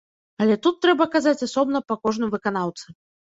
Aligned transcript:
Але 0.43 0.55
тут 0.65 0.79
трэба 0.85 1.07
казаць 1.17 1.43
асобна 1.47 1.83
па 1.91 1.99
кожным 2.05 2.33
выканаўцы. 2.35 2.85